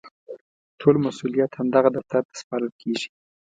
[0.79, 3.07] ټول مسوولیت همدغه دفتر ته سپارل کېږي.